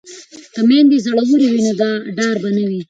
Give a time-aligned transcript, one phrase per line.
[0.53, 1.71] که میندې زړورې وي نو
[2.17, 2.79] ډار به نه وي.